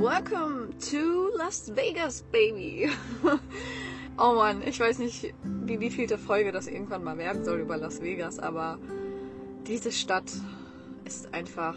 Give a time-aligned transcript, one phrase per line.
[0.00, 2.88] welcome to Las Vegas, baby.
[4.18, 7.76] oh Mann, ich weiß nicht, wie wie vielte Folge das irgendwann mal werden soll über
[7.76, 8.78] Las Vegas, aber
[9.66, 10.32] diese Stadt
[11.04, 11.76] ist einfach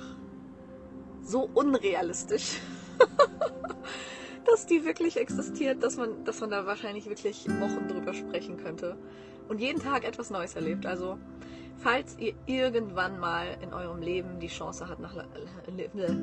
[1.21, 2.61] so unrealistisch,
[4.45, 8.95] dass die wirklich existiert, dass man, dass man da wahrscheinlich wirklich Wochen drüber sprechen könnte
[9.49, 10.85] und jeden Tag etwas Neues erlebt.
[10.85, 11.17] Also
[11.77, 15.25] falls ihr irgendwann mal in eurem Leben die Chance habt, nach La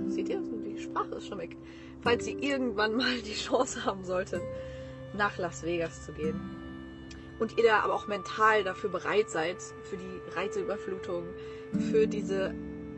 [0.08, 1.56] seht ihr, die Sprache ist schon weg.
[2.00, 4.42] Falls ihr irgendwann mal die Chance haben solltet,
[5.14, 6.40] nach Las Vegas zu gehen
[7.38, 11.24] und ihr da aber auch mental dafür bereit seid, für die Reiseüberflutung,
[11.90, 12.54] für diese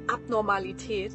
[0.09, 1.13] Abnormalität,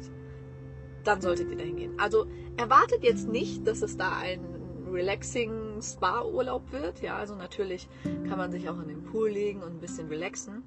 [1.04, 1.94] dann solltet ihr da hingehen.
[1.98, 2.26] Also
[2.56, 4.58] erwartet jetzt nicht, dass es da ein
[4.90, 7.02] relaxing Spa-Urlaub wird.
[7.02, 7.88] Ja, also natürlich
[8.28, 10.62] kann man sich auch in den Pool legen und ein bisschen relaxen.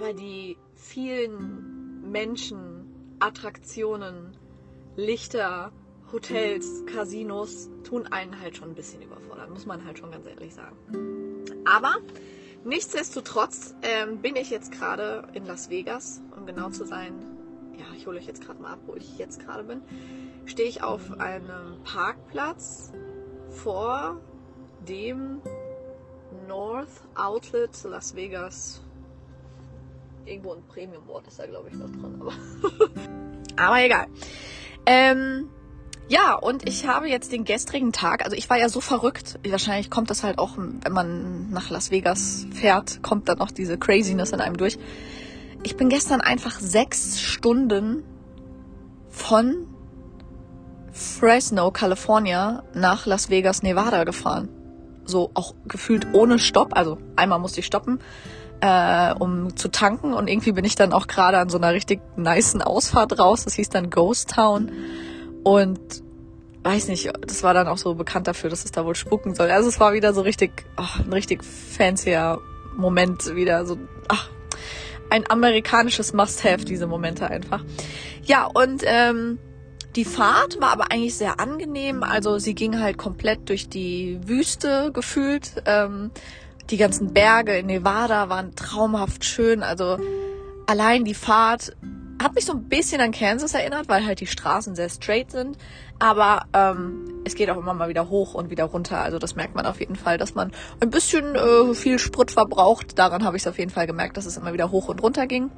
[0.00, 4.36] Aber die vielen Menschen, Attraktionen,
[4.94, 5.72] Lichter,
[6.12, 10.54] Hotels, Casinos tun einen halt schon ein bisschen überfordern, muss man halt schon ganz ehrlich
[10.54, 10.76] sagen.
[11.64, 11.96] Aber
[12.64, 17.14] nichtsdestotrotz ähm, bin ich jetzt gerade in Las Vegas, um genau zu sein.
[17.76, 19.82] Ja, ich hole euch jetzt gerade mal ab, wo ich jetzt gerade bin.
[20.46, 22.92] Stehe ich auf einem Parkplatz
[23.50, 24.20] vor
[24.88, 25.42] dem
[26.46, 28.80] North Outlet Las Vegas
[30.28, 32.20] irgendwo ein Premium-Wort ist da, glaube ich, noch drin.
[32.20, 32.32] Aber,
[33.56, 34.06] aber egal.
[34.86, 35.48] Ähm,
[36.08, 39.90] ja, und ich habe jetzt den gestrigen Tag, also ich war ja so verrückt, wahrscheinlich
[39.90, 44.32] kommt das halt auch, wenn man nach Las Vegas fährt, kommt dann noch diese Craziness
[44.32, 44.78] in einem durch.
[45.64, 48.04] Ich bin gestern einfach sechs Stunden
[49.10, 49.66] von
[50.92, 54.48] Fresno, California nach Las Vegas, Nevada gefahren.
[55.04, 56.76] So auch gefühlt ohne Stopp.
[56.76, 58.00] Also einmal musste ich stoppen,
[58.60, 60.12] äh, um zu tanken.
[60.12, 63.44] Und irgendwie bin ich dann auch gerade an so einer richtig niceen Ausfahrt raus.
[63.44, 64.70] Das hieß dann Ghost Town.
[65.44, 65.80] Und
[66.62, 69.50] weiß nicht, das war dann auch so bekannt dafür, dass es da wohl spucken soll.
[69.50, 72.40] Also es war wieder so richtig, ach, ein richtig fancier
[72.76, 73.64] Moment wieder.
[73.64, 74.28] So, ach,
[75.10, 77.64] ein amerikanisches Must-Have, diese Momente einfach.
[78.24, 79.38] Ja, und ähm,
[79.96, 82.02] die Fahrt war aber eigentlich sehr angenehm.
[82.02, 85.62] Also sie ging halt komplett durch die Wüste gefühlt.
[85.64, 86.10] Ähm,
[86.70, 89.62] die ganzen Berge in Nevada waren traumhaft schön.
[89.62, 89.98] Also
[90.66, 91.76] allein die Fahrt
[92.22, 95.56] hat mich so ein bisschen an Kansas erinnert, weil halt die Straßen sehr straight sind.
[95.98, 98.98] Aber ähm, es geht auch immer mal wieder hoch und wieder runter.
[98.98, 102.98] Also das merkt man auf jeden Fall, dass man ein bisschen äh, viel Sprit verbraucht.
[102.98, 105.26] Daran habe ich es auf jeden Fall gemerkt, dass es immer wieder hoch und runter
[105.26, 105.50] ging.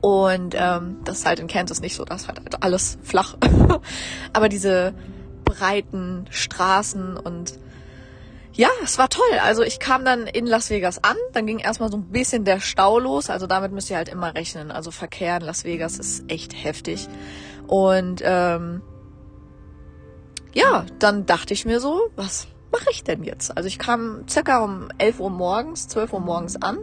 [0.00, 3.36] Und ähm, das ist halt in Kansas nicht so, das ist halt alles flach.
[4.32, 4.94] Aber diese
[5.44, 7.58] breiten Straßen und
[8.56, 9.38] ja, es war toll.
[9.42, 12.60] Also ich kam dann in Las Vegas an, dann ging erstmal so ein bisschen der
[12.60, 13.28] Stau los.
[13.28, 14.70] Also damit müsst ihr halt immer rechnen.
[14.70, 17.08] Also Verkehr in Las Vegas ist echt heftig.
[17.66, 18.80] Und ähm,
[20.52, 23.56] ja, dann dachte ich mir so, was mache ich denn jetzt?
[23.56, 26.78] Also ich kam circa um 11 Uhr morgens, 12 Uhr morgens an.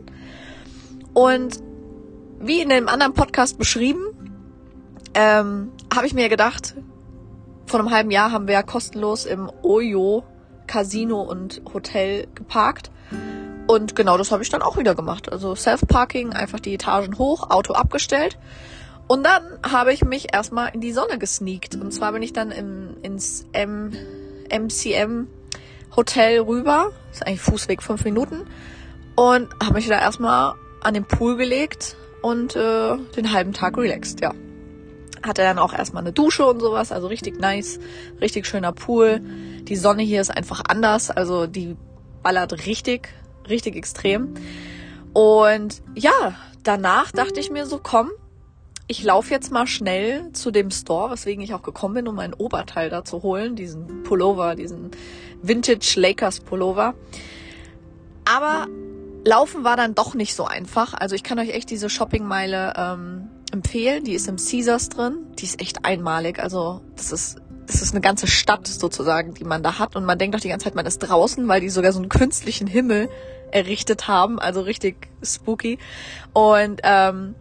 [1.13, 1.63] Und
[2.39, 4.03] wie in dem anderen Podcast beschrieben,
[5.13, 6.75] ähm, habe ich mir gedacht,
[7.65, 10.25] vor einem halben Jahr haben wir ja kostenlos im Oyo
[10.71, 12.91] Casino und Hotel geparkt.
[13.67, 15.29] Und genau das habe ich dann auch wieder gemacht.
[15.29, 18.37] Also Self-Parking, einfach die Etagen hoch, Auto abgestellt.
[19.07, 21.75] Und dann habe ich mich erstmal in die Sonne gesneakt.
[21.75, 23.91] Und zwar bin ich dann im, ins M,
[24.49, 25.27] MCM
[25.93, 26.91] Hotel rüber.
[27.09, 28.47] Das ist eigentlich Fußweg fünf Minuten.
[29.15, 34.21] Und habe mich da erstmal an den Pool gelegt und äh, den halben Tag relaxed,
[34.21, 34.33] ja.
[35.23, 37.79] Hatte dann auch erstmal eine Dusche und sowas, also richtig nice,
[38.19, 39.21] richtig schöner Pool.
[39.63, 41.75] Die Sonne hier ist einfach anders, also die
[42.23, 43.09] ballert richtig,
[43.47, 44.33] richtig extrem.
[45.13, 48.09] Und ja, danach dachte ich mir so, komm,
[48.87, 52.33] ich laufe jetzt mal schnell zu dem Store, weswegen ich auch gekommen bin, um mein
[52.33, 54.91] Oberteil da zu holen, diesen Pullover, diesen
[55.41, 56.93] Vintage Lakers Pullover.
[58.25, 58.67] Aber
[59.23, 60.93] Laufen war dann doch nicht so einfach.
[60.93, 64.03] Also ich kann euch echt diese Shoppingmeile ähm, empfehlen.
[64.03, 65.17] Die ist im Caesars drin.
[65.39, 66.39] Die ist echt einmalig.
[66.39, 69.95] Also das ist das ist eine ganze Stadt sozusagen, die man da hat.
[69.95, 72.09] Und man denkt doch die ganze Zeit, man ist draußen, weil die sogar so einen
[72.09, 73.09] künstlichen Himmel
[73.51, 74.39] errichtet haben.
[74.39, 75.79] Also richtig spooky.
[76.33, 77.35] Und ähm,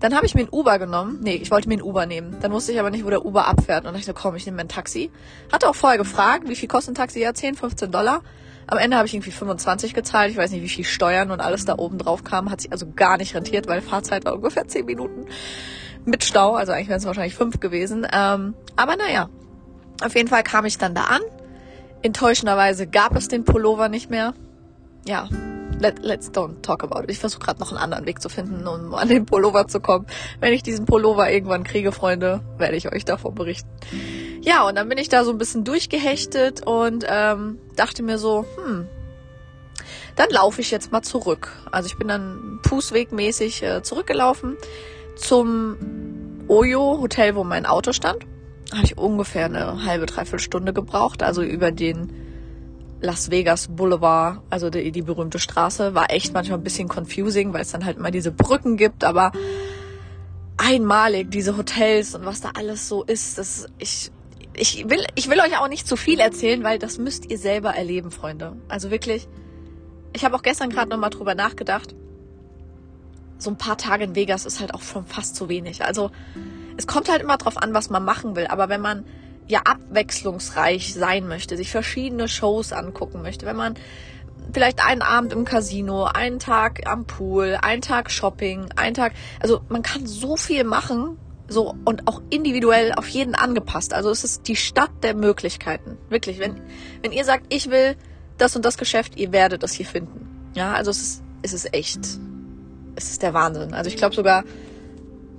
[0.00, 1.18] dann habe ich mir ein Uber genommen.
[1.22, 2.36] Nee, ich wollte mir ein Uber nehmen.
[2.40, 3.80] Dann wusste ich aber nicht, wo der Uber abfährt.
[3.80, 5.10] Und dann dachte ich, komm, ich nehme ein Taxi.
[5.50, 7.20] Hatte auch vorher gefragt, wie viel kostet ein Taxi?
[7.20, 8.22] Ja, 10, 15 Dollar.
[8.70, 10.30] Am Ende habe ich irgendwie 25 gezahlt.
[10.30, 12.50] Ich weiß nicht, wie viel Steuern und alles da oben drauf kam.
[12.50, 15.24] Hat sich also gar nicht rentiert, weil Fahrzeit war ungefähr 10 Minuten
[16.04, 16.54] mit Stau.
[16.54, 18.06] Also eigentlich wären es wahrscheinlich 5 gewesen.
[18.12, 19.30] Ähm, aber naja,
[20.04, 21.22] auf jeden Fall kam ich dann da an.
[22.02, 24.34] Enttäuschenderweise gab es den Pullover nicht mehr.
[25.06, 25.30] Ja,
[25.80, 27.10] let, let's don't talk about it.
[27.10, 30.06] Ich versuche gerade noch einen anderen Weg zu finden, um an den Pullover zu kommen.
[30.40, 33.70] Wenn ich diesen Pullover irgendwann kriege, Freunde, werde ich euch davon berichten.
[34.40, 38.44] Ja, und dann bin ich da so ein bisschen durchgehechtet und ähm, dachte mir so,
[38.56, 38.86] hm,
[40.16, 41.52] dann laufe ich jetzt mal zurück.
[41.70, 44.56] Also ich bin dann fußwegmäßig äh, zurückgelaufen
[45.16, 45.76] zum
[46.48, 48.24] Oyo Hotel, wo mein Auto stand.
[48.72, 51.22] Habe ich ungefähr eine halbe, dreiviertel Stunde gebraucht.
[51.22, 52.12] Also über den
[53.00, 57.62] Las Vegas Boulevard, also die, die berühmte Straße, war echt manchmal ein bisschen confusing, weil
[57.62, 59.30] es dann halt immer diese Brücken gibt, aber
[60.56, 64.10] einmalig diese Hotels und was da alles so ist, das ich
[64.58, 67.70] ich will ich will euch auch nicht zu viel erzählen, weil das müsst ihr selber
[67.70, 68.56] erleben, Freunde.
[68.68, 69.28] Also wirklich
[70.12, 71.94] ich habe auch gestern gerade noch mal drüber nachgedacht.
[73.38, 75.84] So ein paar Tage in Vegas ist halt auch schon fast zu wenig.
[75.84, 76.10] Also
[76.76, 79.04] es kommt halt immer drauf an, was man machen will, aber wenn man
[79.46, 83.74] ja abwechslungsreich sein möchte, sich verschiedene Shows angucken möchte, wenn man
[84.52, 89.60] vielleicht einen Abend im Casino, einen Tag am Pool, einen Tag Shopping, einen Tag, also
[89.68, 91.18] man kann so viel machen,
[91.48, 93.94] so und auch individuell auf jeden angepasst.
[93.94, 95.96] Also es ist die Stadt der Möglichkeiten.
[96.08, 96.60] Wirklich, wenn
[97.02, 97.96] wenn ihr sagt, ich will
[98.36, 100.50] das und das Geschäft, ihr werdet das hier finden.
[100.54, 102.00] Ja, also es ist es ist echt
[102.96, 103.74] es ist der Wahnsinn.
[103.74, 104.44] Also ich glaube sogar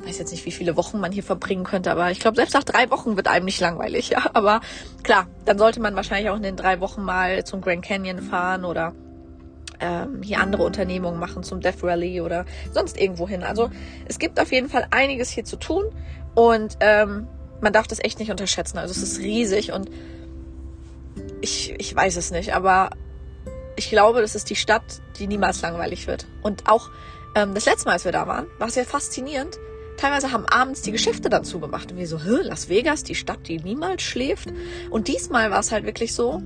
[0.06, 2.64] weiß jetzt nicht, wie viele Wochen man hier verbringen könnte, aber ich glaube, selbst nach
[2.64, 4.30] drei Wochen wird einem nicht langweilig, ja.
[4.34, 4.62] Aber
[5.04, 8.66] klar, dann sollte man wahrscheinlich auch in den drei Wochen mal zum Grand Canyon fahren
[8.66, 8.94] oder
[9.80, 13.44] ähm, hier andere Unternehmungen machen zum Death Rally oder sonst irgendwo hin.
[13.44, 13.70] Also
[14.08, 15.86] es gibt auf jeden Fall einiges hier zu tun
[16.36, 17.28] und ähm,
[17.62, 18.78] man darf das echt nicht unterschätzen.
[18.78, 19.90] Also es ist riesig und
[21.42, 22.92] ich, ich weiß es nicht, aber
[23.76, 26.28] ich glaube, das ist die Stadt, die niemals langweilig wird.
[26.42, 26.90] Und auch
[27.36, 29.58] ähm, das letzte Mal, als wir da waren, war es ja faszinierend,
[30.00, 31.92] Teilweise haben abends die Geschäfte dann zugemacht.
[31.92, 34.48] Und wir so, Hä, Las Vegas, die Stadt, die niemals schläft.
[34.90, 36.42] Und diesmal war es halt wirklich so,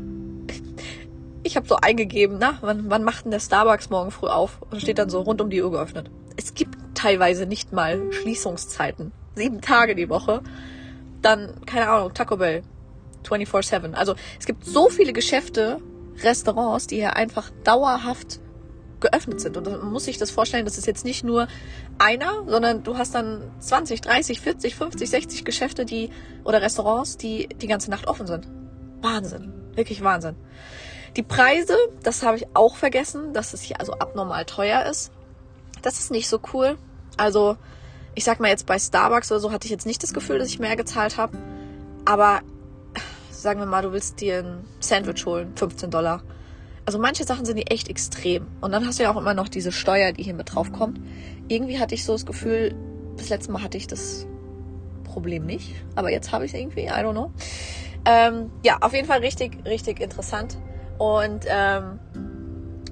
[1.43, 4.61] ich habe so eingegeben, na, wann, wann macht denn der Starbucks morgen früh auf?
[4.69, 6.09] Und steht dann so rund um die Uhr geöffnet.
[6.37, 9.11] Es gibt teilweise nicht mal Schließungszeiten.
[9.35, 10.41] Sieben Tage die Woche.
[11.21, 12.63] Dann, keine Ahnung, Taco Bell.
[13.23, 13.93] 24-7.
[13.93, 15.79] Also es gibt so viele Geschäfte,
[16.21, 18.39] Restaurants, die hier einfach dauerhaft
[18.99, 19.57] geöffnet sind.
[19.57, 21.47] Und man muss sich das vorstellen, das ist jetzt nicht nur
[21.97, 26.09] einer, sondern du hast dann 20, 30, 40, 50, 60 Geschäfte, die
[26.43, 28.47] oder Restaurants, die die ganze Nacht offen sind.
[29.01, 30.35] Wahnsinn, wirklich Wahnsinn.
[31.15, 35.11] Die Preise, das habe ich auch vergessen, dass es hier also abnormal teuer ist.
[35.81, 36.77] Das ist nicht so cool.
[37.17, 37.57] Also,
[38.15, 40.47] ich sag mal jetzt bei Starbucks oder so hatte ich jetzt nicht das Gefühl, dass
[40.47, 41.37] ich mehr gezahlt habe.
[42.05, 42.41] Aber
[43.29, 46.23] sagen wir mal, du willst dir ein Sandwich holen, 15 Dollar.
[46.85, 48.47] Also manche Sachen sind die echt extrem.
[48.61, 50.99] Und dann hast du ja auch immer noch diese Steuer, die hier mit drauf kommt.
[51.47, 52.73] Irgendwie hatte ich so das Gefühl,
[53.17, 54.25] das letzte Mal hatte ich das
[55.03, 55.75] Problem nicht.
[55.95, 57.31] Aber jetzt habe ich es irgendwie, I don't know.
[58.05, 60.57] Ähm, ja, auf jeden Fall richtig, richtig interessant.
[60.97, 61.99] Und ähm,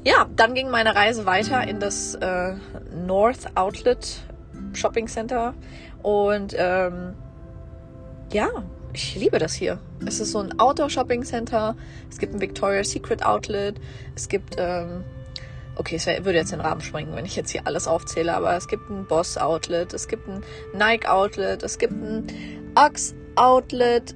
[0.03, 2.56] ja, dann ging meine Reise weiter in das äh,
[3.06, 4.21] North Outlet
[4.74, 5.53] Shopping Center.
[6.01, 7.13] Und ähm,
[8.31, 8.50] ja,
[8.94, 9.80] ich liebe das hier.
[10.06, 11.75] Es ist so ein Outdoor-Shopping-Center.
[12.09, 13.80] Es gibt ein Victoria's Secret Outlet.
[14.15, 15.03] Es gibt, ähm,
[15.75, 18.68] okay, es würde jetzt den Rahmen sprengen, wenn ich jetzt hier alles aufzähle, aber es
[18.68, 20.44] gibt ein Boss Outlet, es gibt ein
[20.74, 22.27] Nike Outlet, es gibt ein
[22.75, 24.15] Axe Outlet.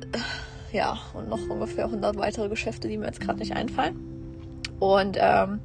[0.71, 3.95] Ja, und noch ungefähr 100 weitere Geschäfte, die mir jetzt gerade nicht einfallen.
[4.79, 5.59] Und ähm,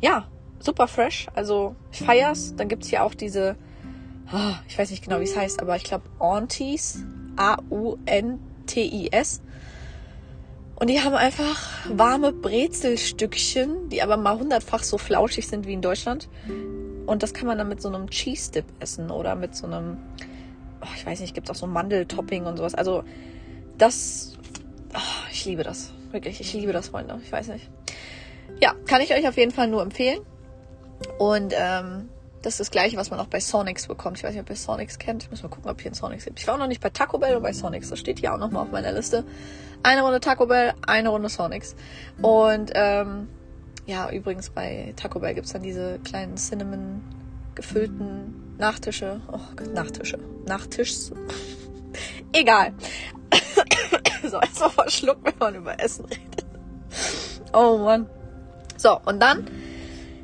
[0.00, 0.26] ja,
[0.58, 1.28] super fresh.
[1.34, 2.54] Also ich feier's.
[2.56, 3.56] Dann gibt's hier auch diese,
[4.32, 7.04] oh, ich weiß nicht genau, wie es heißt, aber ich glaube Aunties.
[7.36, 8.22] A-U-N-T-I-S.
[10.74, 15.82] Und die haben einfach warme Brezelstückchen, die aber mal hundertfach so flauschig sind wie in
[15.82, 16.28] Deutschland.
[17.06, 19.96] Und das kann man dann mit so einem Cheese Dip essen oder mit so einem,
[20.80, 22.76] oh, ich weiß nicht, gibt auch so Mandeltopping und sowas.
[22.76, 23.02] Also
[23.76, 24.37] das,
[24.94, 25.92] oh, ich liebe das.
[26.10, 27.20] Wirklich, ich liebe das, Freunde.
[27.22, 27.68] Ich weiß nicht.
[28.60, 30.20] Ja, kann ich euch auf jeden Fall nur empfehlen.
[31.18, 32.08] Und ähm,
[32.42, 34.18] das ist das gleiche, was man auch bei Sonics bekommt.
[34.18, 35.24] Ich weiß nicht, ob ihr Sonics kennt.
[35.24, 36.40] Ich muss mal gucken, ob hier ein Sonics gibt.
[36.40, 37.90] Ich war auch noch nicht bei Taco Bell oder bei Sonics.
[37.90, 39.24] Das steht hier auch nochmal auf meiner Liste.
[39.82, 41.74] Eine Runde Taco Bell, eine Runde Sonics.
[42.22, 43.28] Und ähm,
[43.86, 47.02] ja, übrigens bei Taco Bell gibt's dann diese kleinen Cinnamon
[47.54, 49.20] gefüllten Nachtische.
[49.32, 50.18] Oh Gott, Nachtische.
[50.46, 51.12] Nachtischs.
[52.32, 52.72] Egal.
[54.30, 56.46] so, erstmal verschluckt, wenn man über Essen redet.
[57.52, 58.08] Oh Mann.
[58.76, 59.46] So, und dann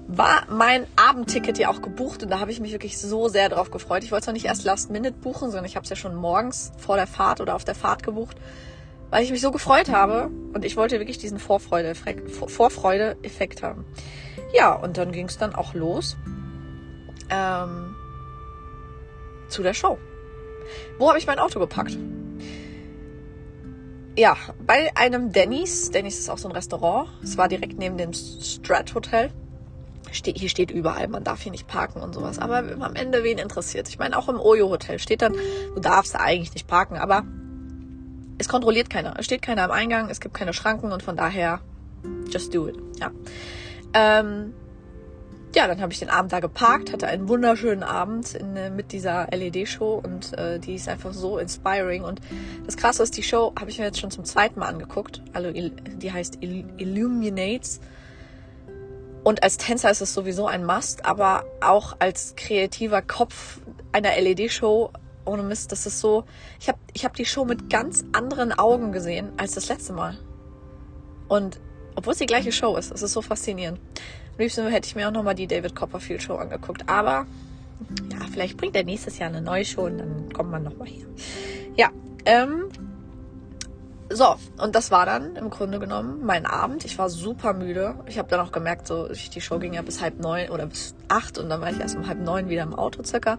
[0.07, 3.71] war mein Abendticket ja auch gebucht und da habe ich mich wirklich so sehr drauf
[3.71, 4.05] gefreut.
[4.05, 6.73] Ich wollte zwar nicht erst Last Minute buchen, sondern ich habe es ja schon morgens
[6.79, 8.37] vor der Fahrt oder auf der Fahrt gebucht,
[9.11, 13.17] weil ich mich so gefreut habe und ich wollte wirklich diesen Vorfreude-Effekt Vorfreude
[13.63, 13.87] haben.
[14.53, 16.17] Ja, und dann ging es dann auch los
[17.31, 17.97] ähm,
[19.49, 19.99] zu der Show.
[20.99, 21.97] Wo habe ich mein Auto gepackt?
[24.17, 25.91] Ja, bei einem Denny's.
[25.91, 27.09] Denny's ist auch so ein Restaurant.
[27.23, 29.31] Es war direkt neben dem Strat Hotel
[30.15, 32.39] steht, hier steht überall, man darf hier nicht parken und sowas.
[32.39, 33.89] Aber am Ende, wen interessiert?
[33.89, 35.35] Ich meine, auch im Oyo Hotel steht dann,
[35.75, 37.25] du darfst da eigentlich nicht parken, aber
[38.39, 39.15] es kontrolliert keiner.
[39.19, 41.61] Es steht keiner am Eingang, es gibt keine Schranken und von daher
[42.31, 42.77] just do it.
[43.01, 43.11] Ja.
[43.93, 44.55] Ähm,
[45.55, 48.93] ja, dann habe ich den Abend da geparkt, hatte einen wunderschönen Abend in, äh, mit
[48.93, 52.03] dieser LED-Show und äh, die ist einfach so inspiring.
[52.03, 52.21] Und
[52.67, 55.23] das Krasse ist, die Show habe ich mir jetzt schon zum zweiten Mal angeguckt.
[55.33, 57.81] Also die heißt Illuminates.
[59.23, 63.61] Und als Tänzer ist es sowieso ein Must, aber auch als kreativer Kopf
[63.93, 64.91] einer LED-Show,
[65.25, 66.25] ohne Mist, das ist so.
[66.61, 70.19] Ich habe ich hab die Show mit ganz anderen Augen gesehen als das letzte Mal.
[71.29, 71.61] Und
[71.95, 73.79] obwohl es die gleiche Show ist, es ist so faszinierend.
[74.37, 76.89] Am liebsten hätte ich mir auch nochmal die David Copperfield Show angeguckt.
[76.89, 77.27] Aber
[78.11, 81.07] ja, vielleicht bringt er nächstes Jahr eine neue Show und dann kommt man nochmal hier.
[81.77, 81.91] Ja,
[82.25, 82.69] ähm,
[84.11, 86.85] so, und das war dann im Grunde genommen mein Abend.
[86.85, 87.95] Ich war super müde.
[88.07, 90.95] Ich habe dann auch gemerkt, so die Show ging ja bis halb neun oder bis
[91.09, 93.39] acht und dann war ich erst um halb neun wieder im Auto circa.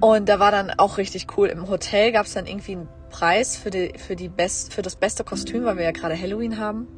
[0.00, 1.48] Und da war dann auch richtig cool.
[1.48, 4.96] Im Hotel gab es dann irgendwie einen Preis für, die, für, die best, für das
[4.96, 6.88] beste Kostüm, weil wir ja gerade Halloween haben.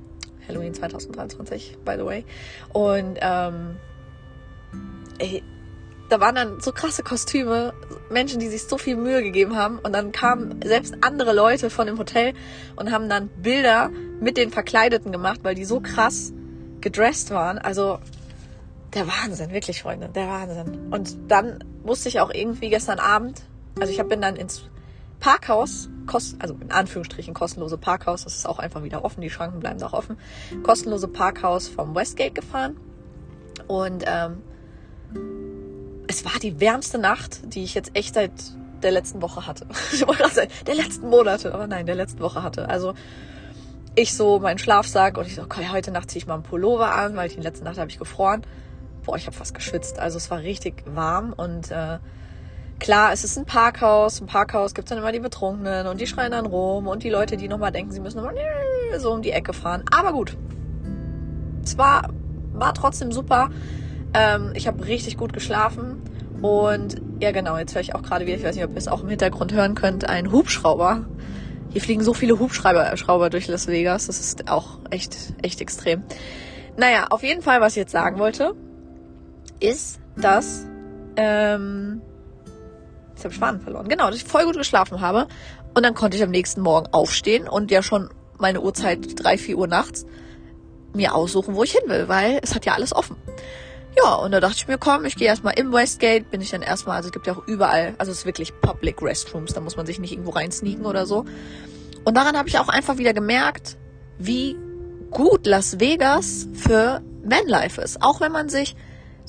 [0.48, 2.24] Halloween 2023, by the way.
[2.72, 3.76] Und ähm,
[5.18, 5.42] ey,
[6.08, 7.74] da waren dann so krasse Kostüme,
[8.10, 9.78] Menschen, die sich so viel Mühe gegeben haben.
[9.78, 12.32] Und dann kamen selbst andere Leute von dem Hotel
[12.76, 13.90] und haben dann Bilder
[14.20, 16.32] mit den Verkleideten gemacht, weil die so krass
[16.80, 17.58] gedressed waren.
[17.58, 17.98] Also
[18.94, 20.90] der Wahnsinn, wirklich, Freunde, der Wahnsinn.
[20.90, 23.42] Und dann musste ich auch irgendwie gestern Abend,
[23.78, 24.62] also ich bin dann ins
[25.20, 29.60] Parkhaus, kost, also in Anführungsstrichen kostenlose Parkhaus, das ist auch einfach wieder offen, die Schranken
[29.60, 30.16] bleiben auch offen,
[30.62, 32.76] kostenlose Parkhaus vom Westgate gefahren.
[33.66, 34.42] Und ähm,
[36.06, 38.32] es war die wärmste Nacht, die ich jetzt echt seit
[38.82, 39.66] der letzten Woche hatte.
[39.92, 42.68] Ich wollte gerade sagen, der letzten Monate, aber nein, der letzten Woche hatte.
[42.68, 42.94] Also
[43.94, 46.94] ich so meinen Schlafsack und ich so, okay, heute Nacht ziehe ich mal einen Pullover
[46.94, 48.42] an, weil die letzte Nacht habe ich gefroren.
[49.04, 49.98] Boah, ich habe fast geschwitzt.
[49.98, 51.98] Also es war richtig warm und äh,
[52.78, 54.20] klar, es ist ein Parkhaus.
[54.20, 57.36] Im Parkhaus gibt's dann immer die Betrunkenen und die schreien dann rum und die Leute,
[57.36, 58.34] die nochmal denken, sie müssen nochmal
[58.98, 59.84] so um die Ecke fahren.
[59.90, 60.36] Aber gut.
[61.64, 62.10] Es war,
[62.52, 63.50] war trotzdem super.
[64.14, 66.02] Ähm, ich habe richtig gut geschlafen.
[66.40, 68.88] Und ja, genau, jetzt höre ich auch gerade wieder, ich weiß nicht, ob ihr es
[68.88, 71.04] auch im Hintergrund hören könnt, ein Hubschrauber.
[71.70, 74.06] Hier fliegen so viele Hubschrauber Schrauber durch Las Vegas.
[74.06, 76.04] Das ist auch echt, echt extrem.
[76.76, 78.54] Naja, auf jeden Fall, was ich jetzt sagen wollte,
[79.60, 80.64] ist, dass
[81.16, 82.00] ähm,
[83.18, 83.88] Jetzt habe ich Faden verloren.
[83.88, 85.26] Genau, dass ich voll gut geschlafen habe.
[85.74, 89.58] Und dann konnte ich am nächsten Morgen aufstehen und ja schon meine Uhrzeit drei, vier
[89.58, 90.06] Uhr nachts
[90.94, 93.16] mir aussuchen, wo ich hin will, weil es hat ja alles offen.
[93.96, 96.62] Ja, und da dachte ich mir, komm, ich gehe erstmal im Westgate, bin ich dann
[96.62, 99.76] erstmal, also es gibt ja auch überall, also es ist wirklich Public Restrooms, da muss
[99.76, 101.24] man sich nicht irgendwo reinsneaken oder so.
[102.04, 103.76] Und daran habe ich auch einfach wieder gemerkt,
[104.18, 104.56] wie
[105.10, 108.00] gut Las Vegas für Vanlife ist.
[108.00, 108.76] Auch wenn man sich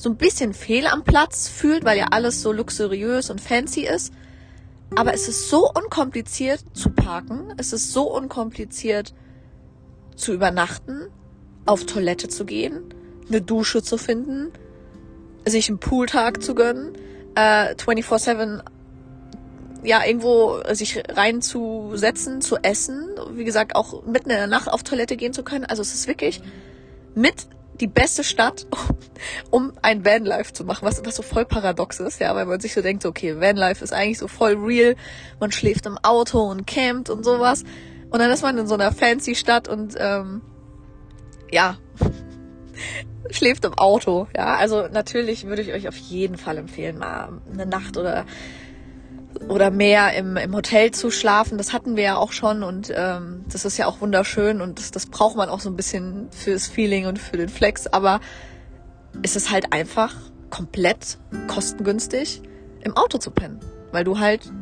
[0.00, 4.14] so ein bisschen fehl am Platz fühlt, weil ja alles so luxuriös und fancy ist.
[4.96, 9.12] Aber es ist so unkompliziert zu parken, es ist so unkompliziert
[10.16, 11.08] zu übernachten,
[11.66, 12.94] auf Toilette zu gehen,
[13.28, 14.50] eine Dusche zu finden,
[15.44, 16.94] sich einen Pooltag zu gönnen,
[17.34, 18.62] äh, 24-7
[19.84, 25.16] ja, irgendwo sich reinzusetzen, zu essen, wie gesagt, auch mitten in der Nacht auf Toilette
[25.16, 25.66] gehen zu können.
[25.66, 26.40] Also es ist wirklich
[27.14, 27.46] mit
[27.80, 28.66] die beste Stadt,
[29.50, 32.74] um ein Vanlife zu machen, was, was so voll paradox ist, ja, weil man sich
[32.74, 34.96] so denkt, okay, Vanlife ist eigentlich so voll real,
[35.40, 37.64] man schläft im Auto und campt und sowas.
[38.10, 40.42] Und dann ist man in so einer fancy Stadt und ähm,
[41.50, 41.78] ja,
[43.30, 44.56] schläft im Auto, ja.
[44.56, 48.26] Also natürlich würde ich euch auf jeden Fall empfehlen, mal eine Nacht oder
[49.48, 51.58] oder mehr im, im Hotel zu schlafen.
[51.58, 54.90] Das hatten wir ja auch schon und ähm, das ist ja auch wunderschön und das,
[54.90, 57.86] das braucht man auch so ein bisschen fürs Feeling und für den Flex.
[57.86, 58.20] Aber
[59.22, 60.14] es ist halt einfach
[60.50, 61.18] komplett
[61.48, 62.42] kostengünstig,
[62.82, 63.60] im Auto zu pennen.
[63.92, 64.52] Weil du halt,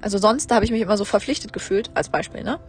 [0.00, 2.60] also sonst, da habe ich mich immer so verpflichtet gefühlt, als Beispiel, ne?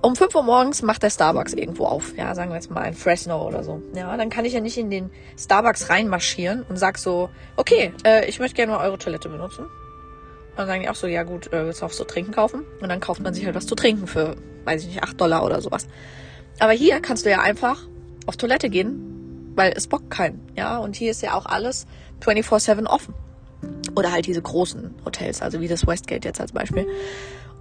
[0.00, 2.16] Um 5 Uhr morgens macht der Starbucks irgendwo auf.
[2.16, 3.82] Ja, sagen wir jetzt mal ein Fresno oder so.
[3.94, 8.28] Ja, dann kann ich ja nicht in den Starbucks reinmarschieren und sag so, okay, äh,
[8.28, 9.66] ich möchte gerne mal eure Toilette benutzen
[10.58, 12.64] dann sagen die auch so, ja gut, äh, willst du auch so trinken kaufen?
[12.80, 15.44] Und dann kauft man sich halt was zu trinken für, weiß ich nicht, 8 Dollar
[15.44, 15.86] oder sowas.
[16.58, 17.80] Aber hier kannst du ja einfach
[18.26, 20.78] auf Toilette gehen, weil es bockt keinen, ja.
[20.78, 21.86] Und hier ist ja auch alles
[22.22, 23.14] 24-7 offen.
[23.94, 26.86] Oder halt diese großen Hotels, also wie das Westgate jetzt als Beispiel.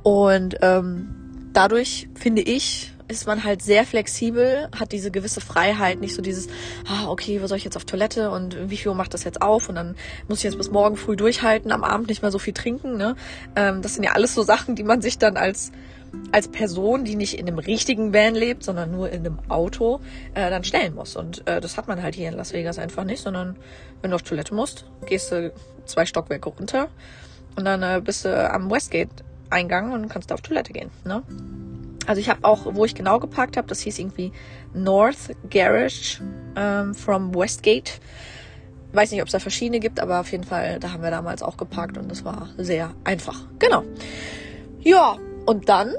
[0.02, 6.16] Und ähm, dadurch finde ich, ist man halt sehr flexibel, hat diese gewisse Freiheit, nicht
[6.16, 6.48] so dieses,
[6.88, 9.42] ah, okay, wo soll ich jetzt auf Toilette und wie viel Uhr macht das jetzt
[9.42, 9.96] auf und dann
[10.28, 13.16] muss ich jetzt bis morgen früh durchhalten, am Abend nicht mehr so viel trinken, ne?
[13.56, 15.72] Ähm, das sind ja alles so Sachen, die man sich dann als
[16.32, 20.00] als Person, die nicht in einem richtigen Van lebt, sondern nur in einem Auto,
[20.34, 21.18] äh, dann stellen muss.
[21.18, 23.58] Und äh, das hat man halt hier in Las Vegas einfach nicht, sondern
[24.02, 25.52] wenn du auf Toilette musst, gehst du
[25.86, 26.88] zwei Stockwerke runter
[27.56, 29.10] und dann äh, bist du am Westgate
[29.50, 30.92] Eingang und kannst da auf Toilette gehen.
[31.06, 31.24] Ne?
[32.08, 34.32] Also ich habe auch, wo ich genau geparkt habe, das hieß irgendwie
[34.74, 36.22] North Garage
[36.56, 38.00] ähm, from Westgate.
[38.94, 41.44] Weiß nicht, ob es da verschiedene gibt, aber auf jeden Fall, da haben wir damals
[41.44, 43.46] auch geparkt und das war sehr einfach.
[43.60, 43.84] Genau.
[44.80, 45.94] Ja, und dann,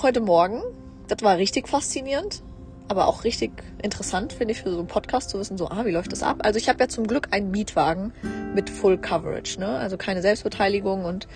[0.00, 0.62] heute Morgen,
[1.08, 2.44] das war richtig faszinierend,
[2.86, 3.50] aber auch richtig
[3.82, 6.38] interessant, finde ich, für so einen Podcast zu wissen, so, ah, wie läuft das ab?
[6.44, 8.12] Also ich habe ja zum Glück einen Mietwagen
[8.54, 9.66] mit Full Coverage, ne?
[9.66, 11.26] Also keine Selbstbeteiligung und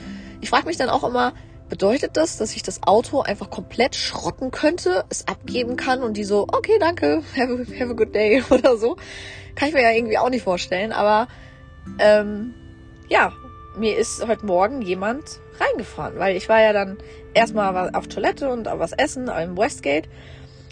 [0.40, 1.32] ich frage mich dann auch immer,
[1.72, 6.24] bedeutet das, dass ich das Auto einfach komplett schrotten könnte, es abgeben kann und die
[6.24, 8.96] so, okay, danke, have a, have a good day oder so.
[9.54, 11.28] Kann ich mir ja irgendwie auch nicht vorstellen, aber
[11.98, 12.52] ähm,
[13.08, 13.32] ja,
[13.78, 15.24] mir ist heute Morgen jemand
[15.58, 16.98] reingefahren, weil ich war ja dann
[17.32, 20.10] erstmal auf Toilette und auf was essen im Westgate.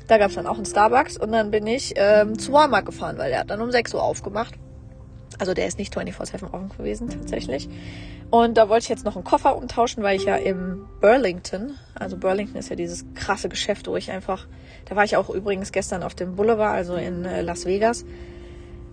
[0.07, 3.16] Da gab es dann auch einen Starbucks und dann bin ich ähm, zu Walmart gefahren,
[3.16, 4.52] weil der hat dann um 6 Uhr aufgemacht.
[5.38, 7.71] Also der ist nicht 24-7 offen gewesen, tatsächlich.
[8.30, 12.16] Und da wollte ich jetzt noch einen Koffer umtauschen, weil ich ja im Burlington, also
[12.16, 14.46] Burlington ist ja dieses krasse Geschäft, wo ich einfach,
[14.84, 18.04] da war ich auch übrigens gestern auf dem Boulevard, also in äh, Las Vegas.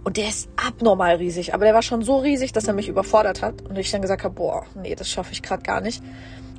[0.03, 3.43] Und der ist abnormal riesig, aber der war schon so riesig, dass er mich überfordert
[3.43, 3.61] hat.
[3.61, 6.01] Und ich dann gesagt habe, boah, nee, das schaffe ich gerade gar nicht.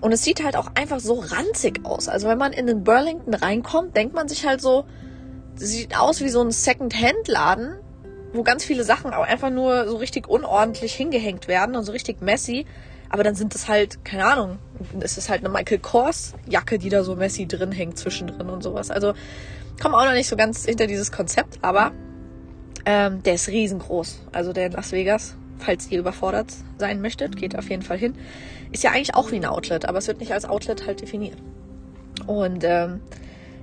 [0.00, 2.08] Und es sieht halt auch einfach so ranzig aus.
[2.08, 4.84] Also wenn man in den Burlington reinkommt, denkt man sich halt so,
[5.56, 7.78] sieht aus wie so ein Second-Hand-Laden,
[8.38, 12.22] wo ganz viele Sachen auch einfach nur so richtig unordentlich hingehängt werden und so richtig
[12.22, 12.66] messy.
[13.10, 14.58] Aber dann sind es halt, keine Ahnung,
[15.00, 18.62] es ist halt eine Michael Kors Jacke, die da so messy drin hängt zwischendrin und
[18.62, 18.90] sowas.
[18.90, 19.14] Also
[19.82, 21.92] komme auch noch nicht so ganz hinter dieses Konzept, aber
[22.86, 24.20] ähm, der ist riesengroß.
[24.32, 28.14] Also der in Las Vegas, falls ihr überfordert sein möchtet, geht auf jeden Fall hin.
[28.70, 31.38] Ist ja eigentlich auch wie ein Outlet, aber es wird nicht als Outlet halt definiert.
[32.26, 33.00] Und ähm,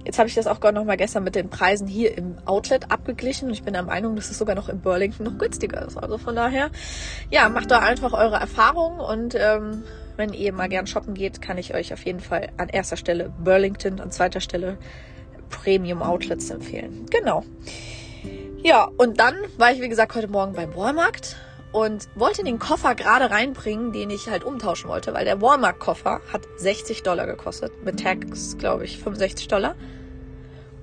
[0.06, 2.92] Jetzt habe ich das auch gerade noch mal gestern mit den Preisen hier im Outlet
[2.92, 5.98] abgeglichen und ich bin der Meinung, dass es sogar noch in Burlington noch günstiger ist.
[5.98, 6.70] Also von daher,
[7.32, 9.84] ja, macht da einfach eure Erfahrungen und ähm,
[10.16, 13.34] wenn ihr mal gern shoppen geht, kann ich euch auf jeden Fall an erster Stelle
[13.44, 14.78] Burlington, an zweiter Stelle
[15.50, 17.08] Premium Outlets empfehlen.
[17.10, 17.44] Genau.
[18.63, 21.36] Ja, und dann war ich, wie gesagt, heute Morgen beim Walmart
[21.76, 26.48] und wollte den Koffer gerade reinbringen, den ich halt umtauschen wollte, weil der Walmart-Koffer hat
[26.56, 27.84] 60 Dollar gekostet.
[27.84, 29.76] Mit Tax, glaube ich, 65 Dollar.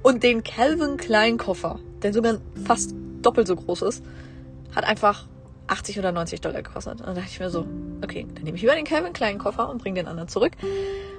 [0.02, 4.04] Und den Calvin Klein Koffer, der sogar fast doppelt so groß ist,
[4.76, 5.28] hat einfach
[5.66, 7.00] 80 oder 90 Dollar gekostet.
[7.00, 7.66] Und dann dachte ich mir so,
[8.04, 10.52] okay, dann nehme ich über den Calvin Klein Koffer und bringe den anderen zurück.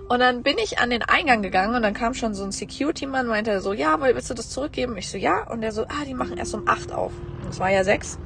[0.07, 3.25] Und dann bin ich an den Eingang gegangen und dann kam schon so ein Security-Mann,
[3.25, 4.95] meinte so, ja, willst du das zurückgeben?
[4.97, 5.49] Ich so, ja.
[5.49, 7.11] Und der so, ah, die machen erst um 8 auf.
[7.47, 8.19] Das war ja 6.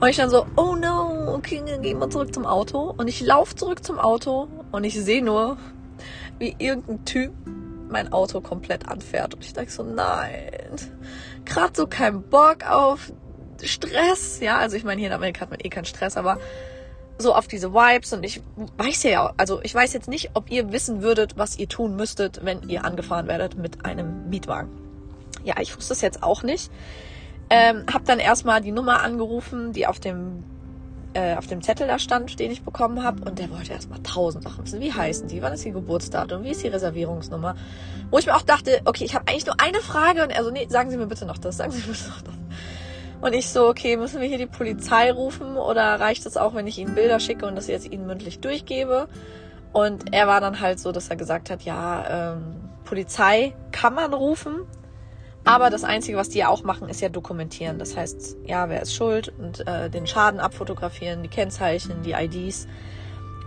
[0.00, 2.94] Und ich dann so, oh no, okay, gehen wir zurück zum Auto.
[2.96, 5.56] Und ich laufe zurück zum Auto und ich sehe nur,
[6.38, 7.32] wie irgendein Typ
[7.88, 9.34] mein Auto komplett anfährt.
[9.34, 10.76] Und ich denke so, nein,
[11.44, 13.12] gerade so keinen Bock auf
[13.62, 14.40] Stress.
[14.40, 16.38] Ja, also ich meine, hier in Amerika hat man eh keinen Stress, aber
[17.18, 18.42] so auf diese Vibes und ich
[18.76, 22.44] weiß ja, also ich weiß jetzt nicht, ob ihr wissen würdet, was ihr tun müsstet,
[22.44, 24.70] wenn ihr angefahren werdet mit einem Mietwagen.
[25.44, 26.70] Ja, ich wusste es jetzt auch nicht.
[27.54, 30.42] Ähm, hab dann erstmal die Nummer angerufen, die auf dem
[31.14, 33.24] äh, auf dem Zettel da stand, den ich bekommen habe.
[33.24, 34.80] Und der wollte erstmal tausend Sachen wissen.
[34.80, 35.40] Wie heißen die?
[35.40, 36.42] Wann ist ihr Geburtsdatum?
[36.42, 37.54] Wie ist die Reservierungsnummer?
[38.10, 40.24] Wo ich mir auch dachte, okay, ich habe eigentlich nur eine Frage.
[40.24, 41.58] Und er so, nee, sagen Sie mir bitte noch das.
[41.58, 42.34] Sagen Sie mir bitte noch das.
[43.20, 45.56] Und ich so, okay, müssen wir hier die Polizei rufen?
[45.56, 49.06] Oder reicht es auch, wenn ich Ihnen Bilder schicke und das jetzt Ihnen mündlich durchgebe?
[49.72, 54.12] Und er war dann halt so, dass er gesagt hat, ja, ähm, Polizei kann man
[54.12, 54.60] rufen,
[55.44, 57.78] aber das Einzige, was die ja auch machen, ist ja dokumentieren.
[57.78, 62.66] Das heißt, ja, wer ist schuld und äh, den Schaden abfotografieren, die Kennzeichen, die IDs.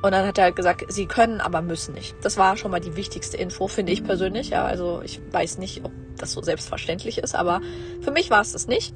[0.03, 2.15] Und dann hat er halt gesagt, sie können, aber müssen nicht.
[2.21, 4.49] Das war schon mal die wichtigste Info, finde ich persönlich.
[4.49, 7.61] Ja, also ich weiß nicht, ob das so selbstverständlich ist, aber
[8.01, 8.93] für mich war es das nicht.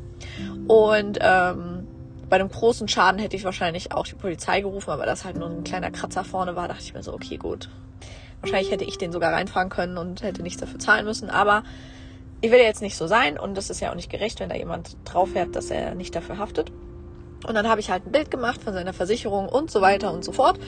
[0.67, 1.87] Und ähm,
[2.29, 5.49] bei einem großen Schaden hätte ich wahrscheinlich auch die Polizei gerufen, aber das halt nur
[5.49, 7.69] ein kleiner Kratzer vorne war, dachte ich mir so, okay, gut.
[8.41, 11.63] Wahrscheinlich hätte ich den sogar reinfahren können und hätte nichts dafür zahlen müssen, aber
[12.41, 14.49] ich will ja jetzt nicht so sein und das ist ja auch nicht gerecht, wenn
[14.49, 16.71] da jemand drauf fährt, dass er nicht dafür haftet.
[17.47, 20.23] Und dann habe ich halt ein Bild gemacht von seiner Versicherung und so weiter und
[20.23, 20.59] so fort.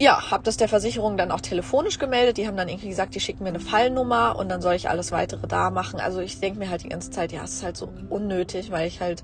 [0.00, 2.36] Ja, habe das der Versicherung dann auch telefonisch gemeldet.
[2.36, 5.12] Die haben dann irgendwie gesagt, die schicken mir eine Fallnummer und dann soll ich alles
[5.12, 6.00] weitere da machen.
[6.00, 8.88] Also ich denke mir halt die ganze Zeit, ja, es ist halt so unnötig, weil
[8.88, 9.22] ich halt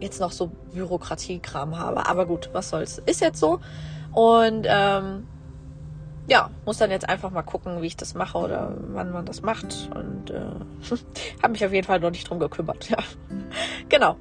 [0.00, 2.06] jetzt noch so Bürokratiekram habe.
[2.06, 2.98] Aber gut, was soll's.
[3.04, 3.60] Ist jetzt so.
[4.14, 5.26] Und ähm,
[6.28, 9.40] ja, muss dann jetzt einfach mal gucken, wie ich das mache oder wann man das
[9.40, 9.88] macht.
[9.94, 10.40] Und äh,
[11.42, 12.88] habe mich auf jeden Fall noch nicht drum gekümmert.
[12.98, 12.98] Ja,
[13.88, 14.16] genau.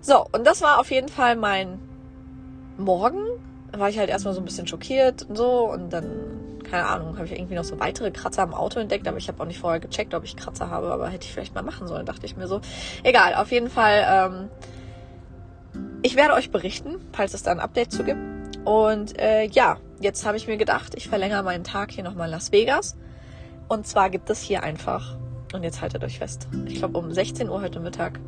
[0.00, 1.78] So, und das war auf jeden Fall mein
[2.76, 3.18] Morgen.
[3.72, 5.68] Da war ich halt erstmal so ein bisschen schockiert und so.
[5.70, 9.08] Und dann, keine Ahnung, habe ich irgendwie noch so weitere Kratzer am Auto entdeckt.
[9.08, 10.92] Aber ich habe auch nicht vorher gecheckt, ob ich Kratzer habe.
[10.92, 12.60] Aber hätte ich vielleicht mal machen sollen, dachte ich mir so.
[13.02, 14.04] Egal, auf jeden Fall.
[14.08, 14.48] Ähm,
[16.02, 18.20] ich werde euch berichten, falls es da ein Update zu gibt.
[18.64, 22.32] Und äh, ja, jetzt habe ich mir gedacht, ich verlängere meinen Tag hier nochmal in
[22.32, 22.96] Las Vegas.
[23.68, 25.16] Und zwar gibt es hier einfach,
[25.52, 28.18] und jetzt haltet euch fest, ich glaube um 16 Uhr heute Mittag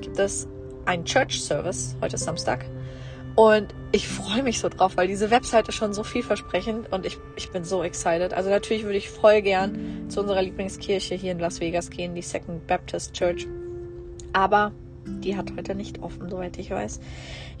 [0.00, 0.46] gibt es
[0.84, 2.64] einen Church Service, heute ist Samstag.
[3.34, 7.50] Und ich freue mich so drauf, weil diese Webseite schon so vielversprechend und ich, ich
[7.50, 8.32] bin so excited.
[8.32, 12.22] Also natürlich würde ich voll gern zu unserer Lieblingskirche hier in Las Vegas gehen, die
[12.22, 13.46] Second Baptist Church.
[14.32, 14.72] Aber
[15.06, 17.00] die hat heute nicht offen, soweit ich weiß.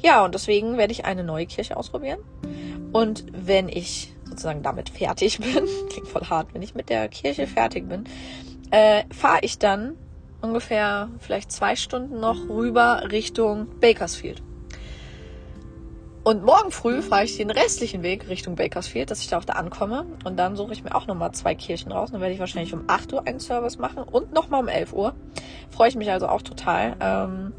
[0.02, 2.20] Ja, und deswegen werde ich eine neue Kirche ausprobieren.
[2.92, 7.46] Und wenn ich sozusagen damit fertig bin, klingt voll hart, wenn ich mit der Kirche
[7.46, 8.04] fertig bin,
[8.70, 9.96] äh, fahre ich dann
[10.40, 14.42] ungefähr vielleicht zwei Stunden noch rüber Richtung Bakersfield.
[16.26, 19.52] Und morgen früh fahre ich den restlichen Weg Richtung Bakersfield, dass ich da auch da
[19.52, 20.06] ankomme.
[20.24, 22.10] Und dann suche ich mir auch nochmal zwei Kirchen raus.
[22.10, 25.14] Dann werde ich wahrscheinlich um 8 Uhr einen Service machen und nochmal um 11 Uhr.
[25.70, 26.96] Freue ich mich also auch total.
[26.98, 27.52] Ähm,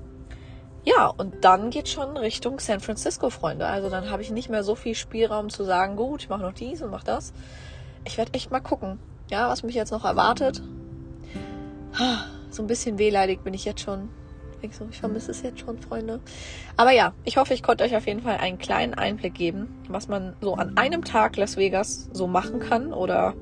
[0.87, 3.67] ja, und dann geht schon Richtung San Francisco, Freunde.
[3.67, 6.53] Also dann habe ich nicht mehr so viel Spielraum zu sagen, gut, ich mache noch
[6.53, 7.33] dies und mache das.
[8.05, 8.97] Ich werde echt mal gucken,
[9.29, 10.61] ja, was mich jetzt noch erwartet.
[12.49, 14.07] So ein bisschen wehleidig bin ich jetzt schon.
[14.61, 16.21] Ich vermisse es jetzt schon, Freunde.
[16.77, 20.07] Aber ja, ich hoffe, ich konnte euch auf jeden Fall einen kleinen Einblick geben, was
[20.07, 23.33] man so an einem Tag Las Vegas so machen kann oder,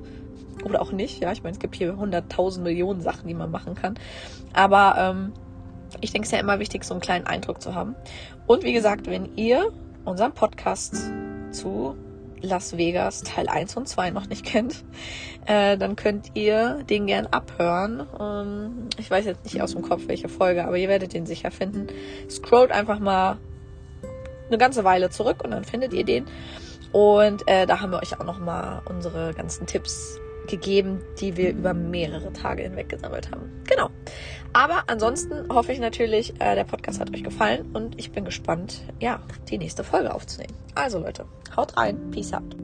[0.64, 1.22] oder auch nicht.
[1.22, 4.00] Ja, ich meine, es gibt hier 100.000 Millionen Sachen, die man machen kann.
[4.54, 5.34] Aber ähm,
[6.02, 7.96] ich denke, es ist ja immer wichtig, so einen kleinen Eindruck zu haben.
[8.48, 9.72] Und wie gesagt, wenn ihr
[10.06, 10.96] unseren Podcast
[11.52, 11.96] zu
[12.42, 14.84] Las Vegas Teil 1 und 2 noch nicht kennt,
[15.46, 18.06] äh, dann könnt ihr den gern abhören.
[18.20, 21.52] Ähm, ich weiß jetzt nicht aus dem Kopf, welche Folge, aber ihr werdet den sicher
[21.52, 21.88] finden.
[22.30, 23.38] Scrollt einfach mal
[24.48, 26.26] eine ganze Weile zurück und dann findet ihr den.
[26.92, 31.52] Und äh, da haben wir euch auch noch mal unsere ganzen Tipps gegeben, die wir
[31.52, 33.52] über mehrere Tage hinweg gesammelt haben.
[33.66, 33.90] Genau.
[34.54, 38.82] Aber ansonsten hoffe ich natürlich, äh, der Podcast hat euch gefallen und ich bin gespannt,
[39.00, 40.54] ja, die nächste Folge aufzunehmen.
[40.76, 42.12] Also Leute, haut rein.
[42.12, 42.56] Peace out.